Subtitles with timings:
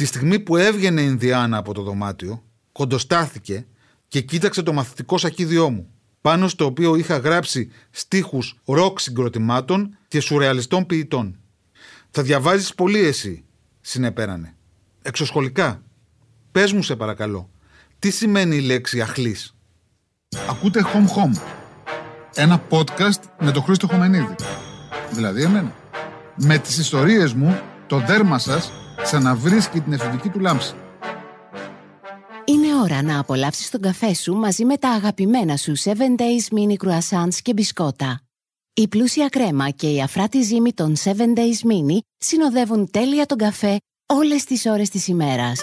[0.00, 3.66] Τη στιγμή που έβγαινε η Ινδιάνα από το δωμάτιο, κοντοστάθηκε
[4.08, 10.20] και κοίταξε το μαθητικό σακίδιό μου, πάνω στο οποίο είχα γράψει στίχους ροκ συγκροτημάτων και
[10.20, 11.38] σουρεαλιστών ποιητών.
[12.10, 13.44] «Θα διαβάζεις πολύ εσύ»,
[13.80, 14.54] συνεπέρανε.
[15.02, 15.82] «Εξωσχολικά.
[16.52, 17.50] Πες μου σε παρακαλώ,
[17.98, 19.54] τι σημαίνει η λέξη αχλής».
[20.48, 21.40] Ακούτε Home Home,
[22.34, 24.34] ένα podcast με τον Χρήστο Χομενίδη.
[25.12, 25.74] Δηλαδή εμένα.
[26.36, 28.72] Με τις ιστορίες μου, το δέρμα σας
[29.02, 30.74] ξαναβρίσκει την εφηβική του λάμψη.
[32.44, 36.86] Είναι ώρα να απολαύσεις τον καφέ σου μαζί με τα αγαπημένα σου 7 Days Mini
[36.86, 38.20] Croissants και μπισκότα.
[38.74, 43.76] Η πλούσια κρέμα και η αφράτη ζύμη των 7 Days Mini συνοδεύουν τέλεια τον καφέ
[44.06, 45.60] όλες τις ώρες της ημέρας.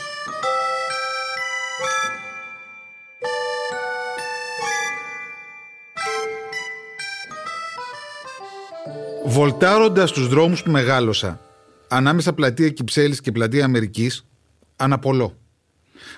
[9.26, 11.47] Βολτάροντας τους δρόμους που μεγάλωσα,
[11.88, 14.26] ανάμεσα πλατεία Κυψέλης και πλατεία Αμερικής,
[14.76, 15.38] αναπολώ.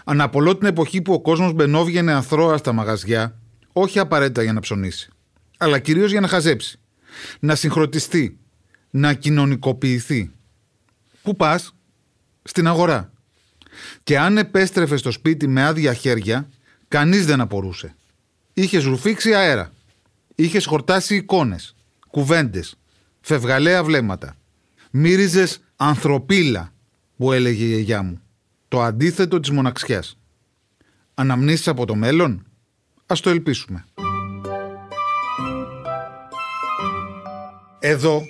[0.03, 3.39] Αναπολώ την εποχή που ο κόσμος μπαινόβγαινε αθρώα στα μαγαζιά,
[3.73, 5.09] όχι απαραίτητα για να ψωνίσει,
[5.57, 6.79] αλλά κυρίως για να χαζέψει,
[7.39, 8.39] να συγχρονιστεί,
[8.89, 10.31] να κοινωνικοποιηθεί.
[11.21, 11.73] Πού πας;
[12.43, 13.11] Στην αγορά.
[14.03, 16.49] Και αν επέστρεφε στο σπίτι με άδεια χέρια,
[16.87, 17.95] κανείς δεν απορούσε.
[18.53, 19.71] Είχες ρουφήξει αέρα.
[20.35, 21.75] Είχες χορτάσει εικόνες,
[22.09, 22.75] κουβέντες,
[23.21, 24.35] φευγαλαία βλέμματα.
[24.89, 26.73] Μύριζες ανθρωπίλα,
[27.17, 28.21] που έλεγε η γιαγιά μου.
[28.67, 30.17] Το αντίθετο της μοναξιάς.
[31.13, 32.45] Αναμνήσεις από το μέλλον;
[33.05, 33.85] Ας το ελπίσουμε.
[37.79, 38.21] Εδώ,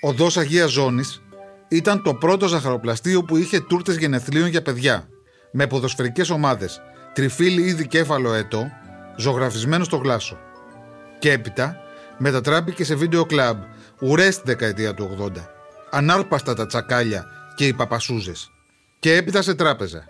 [0.00, 1.22] οδός Αγίας Ζώνης,
[1.68, 5.08] ήταν το πρώτος ζαχαροπλαστείο που είχε τούρτες γενεθλίων για παιδιά,
[5.52, 6.80] με ποδοσφαιρικές ομάδες,
[7.12, 8.70] τριφύλι ή δικέφαλο έτο,
[9.16, 10.38] ζωγραφισμένο στο γλάσο.
[11.18, 11.76] Και έπειτα
[12.18, 13.62] μετατράπηκε σε βίντεο κλαμπ
[14.00, 15.53] ουρές στη δεκαετία του 80.
[15.94, 18.50] Ανάρπαστα τα τσακάλια και οι παπασούζες.
[18.98, 20.04] Και έπειτα σε τράπεζα.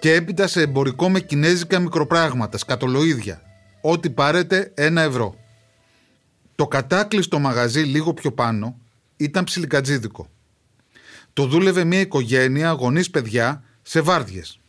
[0.00, 3.42] Και έπειτα σε εμπορικό με κινέζικα μικροπράγματα, σκατολοίδια.
[3.80, 5.36] Ό,τι πάρετε ένα ευρώ.
[6.54, 8.78] Το κατάκλειστο μαγαζί λίγο πιο πάνω
[9.16, 10.30] ήταν ψιλικατζίδικο.
[11.32, 14.60] Το δούλευε μια οικογένεια γονείς παιδιά σε βάρδιες.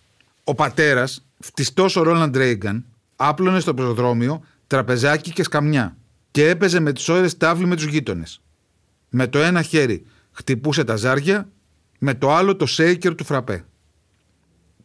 [0.44, 2.85] Ο πατέρας, φτιστός ο Ρόλαντ Ρέιγκαν,
[3.16, 5.97] άπλωνε στο πεζοδρόμιο τραπεζάκι και σκαμιά
[6.31, 8.41] και έπαιζε με τις ώρες τάβλη με τους γείτονες.
[9.09, 11.50] Με το ένα χέρι χτυπούσε τα ζάρια,
[12.00, 13.66] με το άλλο το σέικερ του φραπέ.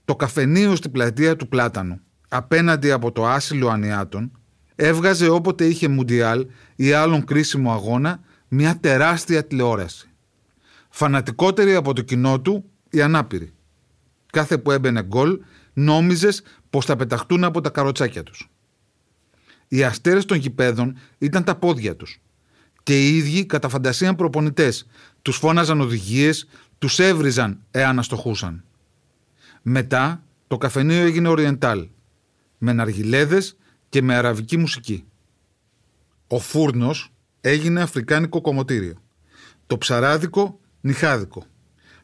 [0.04, 4.38] Το καφενείο στην πλατεία του Πλάτανου, απέναντι από το άσυλο Ανιάτων,
[4.74, 6.46] έβγαζε όποτε είχε μουντιάλ
[6.76, 10.08] ή άλλον κρίσιμο αγώνα μια τεράστια τηλεόραση.
[10.88, 13.52] Φανατικότερη από το κοινό του, οι ανάπηροι.
[14.32, 15.40] Κάθε που έμπαινε γκολ,
[15.72, 18.50] νόμιζες πως θα πεταχτούν από τα καροτσάκια τους.
[19.68, 22.20] Οι αστέρες των γηπέδων ήταν τα πόδια τους.
[22.84, 24.86] Και οι ίδιοι κατά φαντασία προπονητές.
[25.22, 28.64] Τους φώναζαν οδηγίες, τους έβριζαν εάν αστοχούσαν.
[29.62, 31.88] Μετά το καφενείο έγινε Οριεντάλ,
[32.58, 33.56] με ναργιλέδες
[33.88, 35.04] και με αραβική μουσική.
[36.26, 38.94] Ο φούρνος έγινε αφρικάνικο κομμωτήριο.
[39.66, 41.44] Το ψαράδικο νυχάδικο.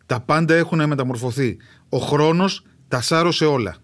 [0.06, 1.56] Τα πάντα έχουν μεταμορφωθεί.
[1.88, 3.76] Ο χρόνος τα σάρωσε όλα.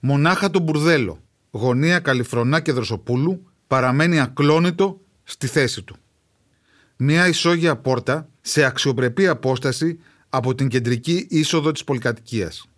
[0.00, 5.96] Μονάχα το μπουρδέλο, γωνία Καλυφρονά και Δροσοπούλου, παραμένει ακλόνητο στη θέση του.
[7.02, 12.68] Μια ισόγεια πόρτα σε αξιοπρεπή απόσταση από την κεντρική είσοδο της πολυκατοικίας.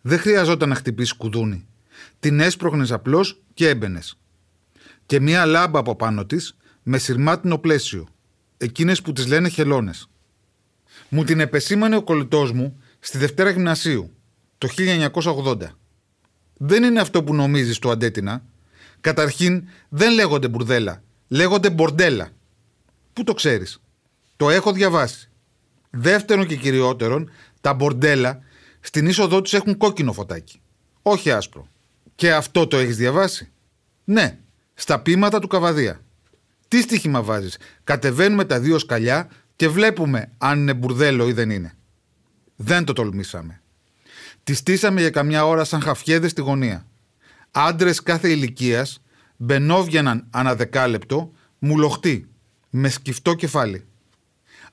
[0.00, 1.66] Δεν χρειαζόταν να χτυπήσει κουδούνι.
[2.20, 4.18] Την έσπροχνες απλώς και έμπαινες.
[5.06, 8.08] Και μια λάμπα από πάνω της με σειρμάτινο πλαίσιο.
[8.56, 10.10] Εκείνες που τις λένε χελώνες.
[11.08, 14.10] Μου την επεσήμανε ο κολλητός μου στη Δευτέρα Γυμνασίου
[14.58, 15.56] το 1980.
[16.56, 18.44] Δεν είναι αυτό που νομίζεις το αντέτινα.
[19.00, 22.36] Καταρχήν δεν λέγονται μπουρδέλα, λέγονται μπορντέλα.
[23.18, 23.80] Πού το ξέρεις;
[24.36, 25.30] Το έχω διαβάσει.
[25.90, 27.30] Δεύτερον και κυριότερον,
[27.60, 28.40] τα μπορντέλα
[28.80, 30.60] στην είσοδό τους έχουν κόκκινο φωτάκι.
[31.02, 31.68] Όχι άσπρο.
[32.14, 33.50] Και αυτό το έχεις διαβάσει;
[34.04, 34.38] Ναι,
[34.74, 36.00] στα πείματα του Καβαδία.
[36.68, 41.74] Τι στοίχημα βάζεις; Κατεβαίνουμε τα δύο σκαλιά και βλέπουμε αν είναι μπουρδέλο ή δεν είναι.
[42.56, 43.60] Δεν το τολμήσαμε.
[44.44, 46.86] Τη στήσαμε για καμιά ώρα σαν χαφιέδες στη γωνία.
[47.50, 49.02] Άντρες κάθε ηλικίας
[49.36, 52.27] μπαινόβγαιναν ανά δεκάλεπτο, μουλοχτοί,
[52.70, 53.84] με σκυφτό κεφάλι.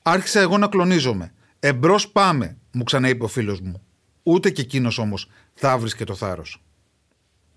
[0.02, 1.34] Άρχισα εγώ να κλονίζομαι.
[1.60, 3.82] Εμπρός πάμε, μου ξαναείπε ο φίλος μου.
[4.24, 6.62] Ούτε και εκείνος όμως θα βρίσκε το θάρρος.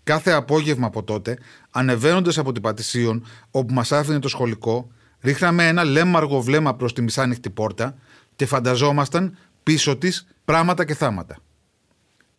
[0.03, 1.39] Κάθε απόγευμα από τότε,
[1.71, 4.91] ανεβαίνοντας από την Πατησίων, όπου μας άφηνε το σχολικό,
[5.21, 7.95] ρίχναμε ένα λέμαργο βλέμμα προς τη μισάνοιχτη πόρτα
[8.37, 11.37] και φανταζόμασταν πίσω της πράγματα και θάματα.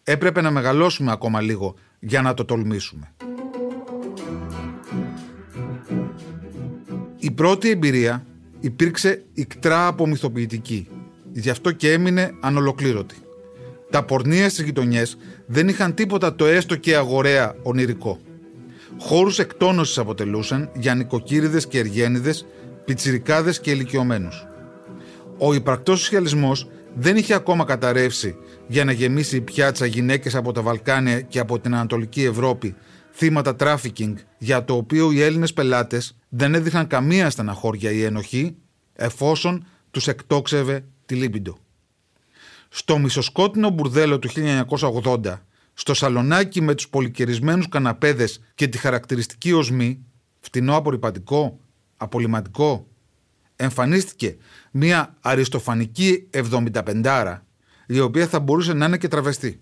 [0.04, 3.14] Έπρεπε να μεγαλώσουμε ακόμα λίγο για να το τολμήσουμε.
[7.22, 8.26] Η πρώτη εμπειρία
[8.60, 10.88] υπήρξε ικτρά απομυθοποιητική.
[11.32, 13.16] Γι' αυτό και έμεινε ανολοκλήρωτη.
[13.90, 18.20] Τα πορνεία στις γειτονιές δεν είχαν τίποτα το έστω και αγοραία ονειρικό.
[19.00, 22.46] Χώρους εκτόνωσης αποτελούσαν για νοικοκύριδες και εργένιδες,
[22.86, 24.48] πιτσιρικάδες και ηλικιωμένους.
[25.38, 28.36] Ο υπαρκτός σοσιαλισμός δεν είχε ακόμα καταρρεύσει
[28.68, 32.76] για να γεμίσει η πιάτσα γυναίκες από τα Βαλκάνια και από την Ανατολική Ευρώπη
[33.14, 38.56] θύματα τράφικινγκ για το οποίο οι Έλληνες πελάτες δεν έδειχναν καμία στεναχώρια ή ενοχή
[38.94, 41.58] εφόσον τους εκτόξευε τη λίμπιντο.
[42.70, 44.30] Στο μισοσκότεινο μπουρδέλο του
[45.04, 45.42] 1980,
[45.74, 50.06] στο σαλονάκι με τους πολυκαιρισμένους καναπέδες και τη χαρακτηριστική οσμή,
[50.40, 51.60] φτηνό απορριπαντικό,
[51.98, 52.88] απολυματικό,
[53.56, 54.38] εμφανίστηκε
[54.72, 57.38] μια αριστοφανική 75άρα,
[57.88, 59.62] η οποία θα μπορούσε να είναι και τραβεστή.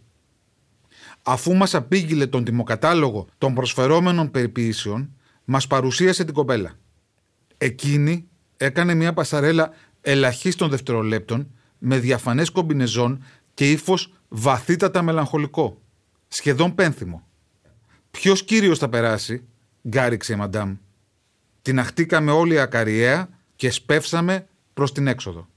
[1.29, 5.15] Αφού μας απήγγειλε τον τιμοκατάλογο των προσφερόμενων περιποίησεων,
[5.45, 6.71] μας παρουσίασε την κοπέλα.
[7.57, 8.27] Εκείνη
[8.57, 9.71] έκανε μια πασαρέλα
[10.01, 15.81] ελαχίστων δευτερολέπτων με διαφανές κομπινεζόν και ύφος βαθύτατα μελαγχολικό.
[16.27, 17.27] Σχεδόν πένθυμο.
[18.11, 19.43] Ποιος κύριος θα περάσει,
[19.87, 20.75] γκάριξε η μαντάμ.
[21.61, 25.47] Την αχτήκαμε όλοι ακαριέα και σπεύσαμε προς την έξοδο.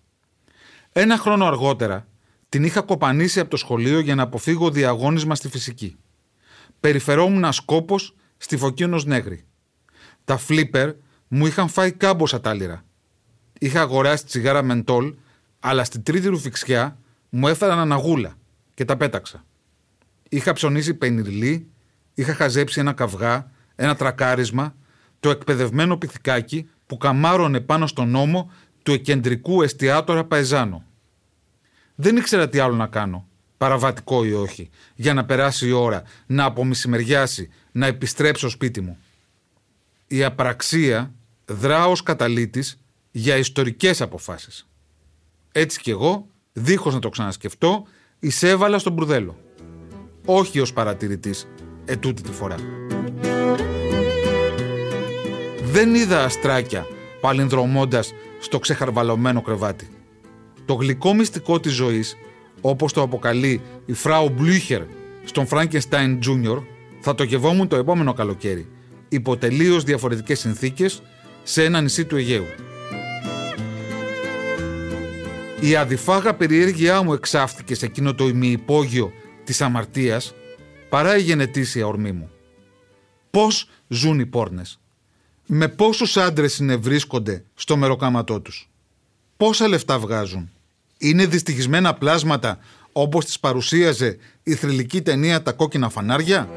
[0.92, 2.06] Ένα χρόνο αργότερα
[2.50, 5.96] την είχα κοπανίσει από το σχολείο για να αποφύγω διαγώνισμα στη φυσική.
[6.80, 9.44] Περιφερόμουν σκόπος στη Φωκίνος Νέγρη.
[10.24, 10.92] Τα φλίπερ
[11.28, 12.84] μου είχαν φάει κάμποσα τάλιρα.
[13.58, 15.14] Είχα αγοράσει τσιγάρα μεντόλ,
[15.60, 16.98] αλλά στην τρίτη ρουφιξιά
[17.28, 18.36] μου έφεραν αναγούλα
[18.74, 19.44] και τα πέταξα.
[20.28, 21.70] Είχα ψωνίσει πενιρλί,
[22.14, 24.74] είχα χαζέψει ένα καυγά, ένα τρακάρισμα,
[25.20, 28.50] το εκπαιδευμένο πυθικάκι που καμάρωνε πάνω στον νόμο
[28.82, 30.84] του εκεντρικού εστιατόρα Παϊζάνο.
[32.02, 36.44] Δεν ήξερα τι άλλο να κάνω, παραβατικό ή όχι, για να περάσει η ώρα, να
[36.44, 38.98] απομισημεριάσει, να επιστρέψω σπίτι μου.
[40.06, 41.12] Η απραξία
[41.46, 42.78] δρά ως καταλήτης
[43.10, 44.68] για ιστορικές αποφάσεις.
[45.52, 47.86] Έτσι κι εγώ, δίχως να το ξανασκεφτώ,
[48.18, 49.38] εισέβαλα στον μπουρδέλο.
[50.24, 51.46] Όχι ως παρατηρητής,
[51.84, 52.56] ετούτη τη φορά.
[55.62, 56.86] Δεν είδα αστράκια
[57.20, 59.88] παλινδρομώντας στο ξεχαρβαλωμένο κρεβάτι.
[60.70, 62.16] Το γλυκό μυστικό της ζωής,
[62.60, 64.82] όπως το αποκαλεί η Φράου Μπλούχερ
[65.24, 66.62] στον Frankenstein Jr.,
[67.00, 68.68] θα το γευόμουν το επόμενο καλοκαίρι,
[69.08, 71.02] υπό τελείως διαφορετικές συνθήκες,
[71.42, 72.44] σε ένα νησί του Αιγαίου.
[75.60, 79.12] Η αδιφάγα περιέργειά μου εξάφθηκε σε εκείνο το ημιυπόγειο
[79.44, 80.34] της αμαρτίας
[80.88, 82.30] παρά η γενετήσια ορμή μου.
[83.30, 84.80] Πώς ζουν οι πόρνες;
[85.46, 88.70] Με πόσους άντρες συνευρίσκονται στο μεροκάματό τους;
[89.36, 90.50] Πόσα λεφτά βγάζουν;
[91.02, 92.58] Είναι δυστυχισμένα πλάσματα
[92.92, 96.48] όπως τις παρουσίαζε η θρηλυκή ταινία «Τα κόκκινα φανάρια».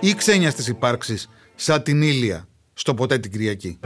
[0.00, 3.78] ή ξένια στις υπάρξεις σαν την ήλια στο ποτέ την Κυριακή;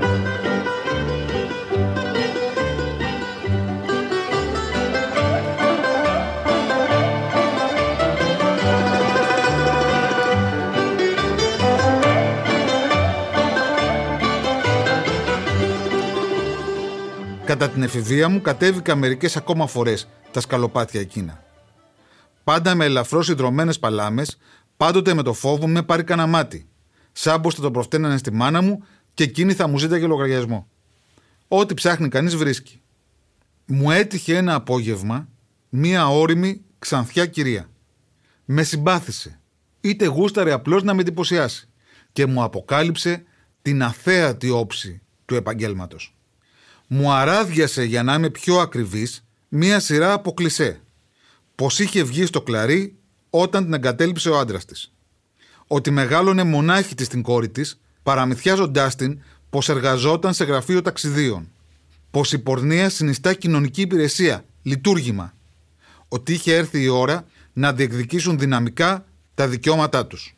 [17.63, 21.43] Κατά την εφηβεία μου κατέβηκα μερικές ακόμα φορές τα σκαλοπάτια εκείνα.
[22.45, 24.39] Πάντα με ελαφρώς ιδρωμένες παλάμες
[24.77, 26.69] Πάντοτε με το φόβο με πάρει κανένα μάτι.
[27.13, 30.69] Σάμπο θα το προφταίνανε στη μάνα μου και εκείνη θα μου ζήταγε λογαριασμό.
[31.49, 32.81] Ό,τι ψάχνει κανείς βρίσκει.
[33.67, 35.29] Μου έτυχε ένα απόγευμα
[35.69, 37.71] μία όρημη ξανθιά κυρία.
[38.45, 39.41] Με συμπάθησε.
[39.81, 41.69] Είτε γούσταρε απλώς να με εντυπωσιάσει.
[42.13, 43.25] Και μου αποκάλυψε
[43.63, 46.17] την αθέατη όψη του επαγγέλματος.
[46.95, 50.81] Μου αράδιασε για να είμαι πιο ακριβής μία σειρά από κλισέ.
[51.55, 52.97] Πως είχε βγει στο κλαρί
[53.31, 54.93] όταν την εγκατέλειψε ο άντρας της.
[55.67, 61.51] Ότι μεγάλωνε μονάχη της την κόρη της, παραμυθιάζοντάς την πως εργαζόταν σε γραφείο ταξιδίων.
[62.11, 65.35] Πως η πορνεία συνιστά κοινωνική υπηρεσία, λειτουργήμα.
[66.09, 70.37] Ότι είχε έρθει η ώρα να διεκδικήσουν δυναμικά τα δικαιώματά τους.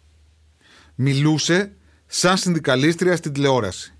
[0.95, 1.73] Μιλούσε
[2.07, 3.95] σαν συνδικαλίστρια στην τηλεόραση.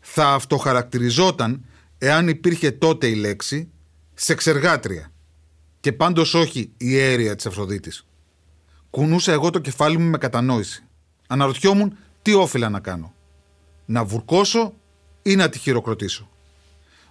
[0.00, 1.64] Θα αυτοχαρακτηριζόταν,
[2.02, 3.70] εάν υπήρχε τότε η λέξη,
[4.14, 5.12] σεξεργάτρια.
[5.80, 8.06] Και πάντως όχι η αίρια της Αφροδίτης.
[8.90, 10.84] Κουνούσα εγώ το κεφάλι μου με κατανόηση.
[11.26, 13.14] Αναρωτιόμουν τι όφιλα να κάνω.
[13.86, 14.74] Να βουρκώσω
[15.22, 16.28] ή να τη χειροκροτήσω.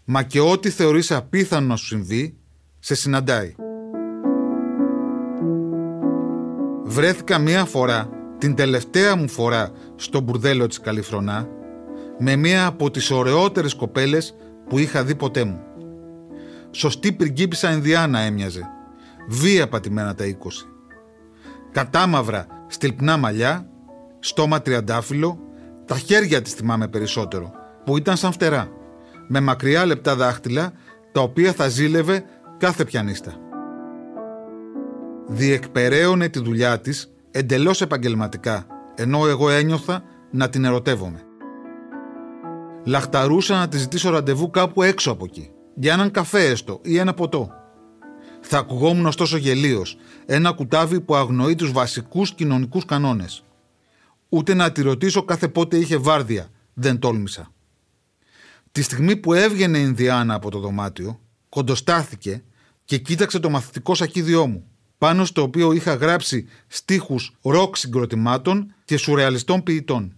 [0.06, 2.38] Μα και ό,τι θεωρείς απίθανο να σου συμβεί,
[2.80, 3.56] σε συναντάει.
[6.84, 11.48] Βρέθηκα μία φορά, την τελευταία μου φορά, στο μπουρδέλο της Καλυφρονά,
[12.20, 14.36] με μία από τις ωραιότερες κοπέλες
[14.70, 15.62] που είχα δει ποτέ μου.
[16.72, 18.62] Σωστή πριγκίπισσα Ινδιάνα έμοιαζε.
[19.28, 20.70] Βία πατημένα τα είκοσι
[21.72, 23.70] κατάμαυρα στυλπνά μαλλιά,
[24.20, 25.40] στόμα τριαντάφυλλο,
[25.86, 27.52] τα χέρια της θυμάμαι περισσότερο,
[27.86, 28.70] που ήταν σαν φτερά,
[29.28, 30.74] με μακριά λεπτά δάχτυλα,
[31.12, 32.24] τα οποία θα ζήλευε
[32.58, 33.34] κάθε πιανίστα.
[35.28, 41.24] Διεκπεραίωνε τη δουλειά της εντελώς επαγγελματικά, ενώ εγώ ένιωθα να την ερωτεύομαι.
[42.86, 47.14] Λαχταρούσα να τη ζητήσω ραντεβού κάπου έξω από εκεί, για έναν καφέ έστω ή ένα
[47.14, 47.50] ποτό.
[48.42, 53.44] Θα ακουγόμουν ωστόσο γελίος, ένα κουτάβι που αγνοεί τους βασικούς κοινωνικούς κανόνες.
[54.30, 57.52] Ούτε να τη ρωτήσω κάθε πότε είχε βάρδια, δεν τόλμησα.
[58.72, 61.20] Τη στιγμή που έβγαινε η Ινδιάνα από το δωμάτιο,
[61.50, 62.44] κοντοστάθηκε
[62.86, 64.68] και κοίταξε το μαθητικό σακίδιό μου,
[64.98, 70.14] πάνω στο οποίο είχα γράψει στίχους ροκ συγκροτημάτων και σουρεαλιστών ποιητών.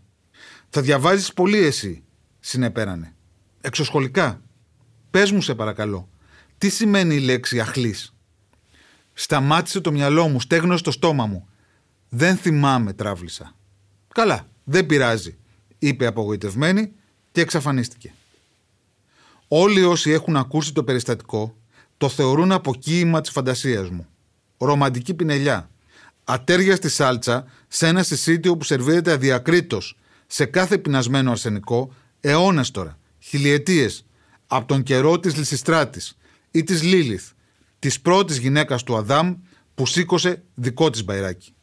[0.69, 2.03] «Θα διαβάζεις πολύ εσύ»,
[2.41, 3.15] συνεπέρανε.
[3.61, 4.41] «Εξωσχολικά.
[5.11, 6.09] Πες μου σε παρακαλώ,
[6.57, 8.15] τι σημαίνει η λέξη αχλής».
[9.13, 11.47] Σταμάτησε το μυαλό μου, στέγνωσε το στόμα μου.
[12.09, 13.55] «Δεν θυμάμαι», τράβλησα.
[14.13, 15.37] «Καλά, δεν πειράζει»,
[15.79, 16.91] είπε απογοητευμένη
[17.31, 18.13] και εξαφανίστηκε.
[19.47, 21.55] Όλοι όσοι έχουν ακούσει το περιστατικό
[21.97, 24.07] το θεωρούν αποκοίημα της φαντασίας μου.
[24.57, 25.69] Ρομαντική πινελιά.
[26.23, 32.97] Ατέρια στη σάλτσα σε ένα συσίτιο που σερβίρεται αδιακρίτως σε κάθε πεινασμένο αρσενικό αιώνες τώρα,
[33.19, 34.05] χιλιετίες,
[34.47, 36.17] από τον καιρό της Λυσιστράτης
[36.51, 37.29] ή της Λίλιθ,
[37.79, 39.35] της πρώτης γυναίκας του Αδάμ
[39.75, 41.53] που σήκωσε δικό της μπαϊράκι.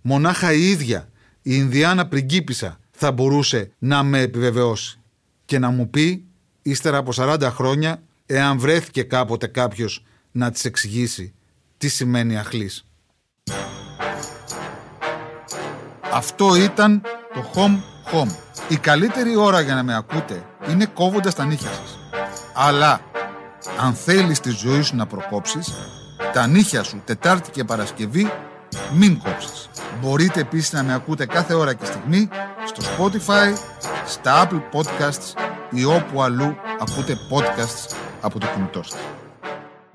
[0.00, 1.08] Μονάχα η ίδια,
[1.42, 4.98] η Ινδιάνα πριγκίπισσα, θα μπορούσε να με επιβεβαιώσει
[5.44, 6.24] και να μου πει,
[6.62, 11.34] ύστερα από 40 χρόνια, εάν βρέθηκε κάποτε κάποιος να της εξηγήσει
[11.78, 12.84] τι σημαίνει αχλής.
[16.12, 17.02] Αυτό ήταν
[17.34, 17.80] το Home
[18.12, 18.47] Home.
[18.70, 21.98] Η καλύτερη ώρα για να με ακούτε είναι κόβοντας τα νύχια σας.
[22.54, 23.00] Αλλά,
[23.80, 25.74] αν θέλεις τη ζωή σου να προκόψεις,
[26.32, 28.30] τα νύχια σου Τετάρτη και Παρασκευή
[28.92, 29.68] μην κόψεις.
[30.00, 32.28] Μπορείτε επίσης να με ακούτε κάθε ώρα και στιγμή
[32.64, 33.54] στο Spotify,
[34.06, 39.00] στα Apple Podcasts ή όπου αλλού ακούτε podcasts από το κινητό σας.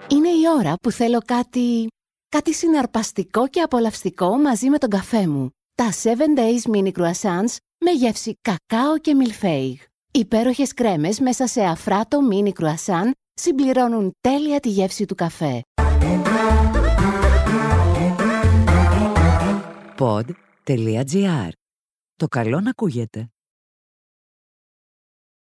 [0.07, 1.87] Είναι η ώρα που θέλω κάτι...
[2.29, 5.49] κάτι συναρπαστικό και απολαυστικό μαζί με τον καφέ μου.
[5.75, 6.07] Τα 7
[6.39, 9.79] Days Mini Croissants με γεύση κακάο και μιλφέιγ.
[10.11, 15.61] Υπέροχες κρέμες μέσα σε αφράτο mini croissant συμπληρώνουν τέλεια τη γεύση του καφέ.
[19.97, 21.49] Pod.gr.
[22.15, 23.32] Το καλό να ακούγεται.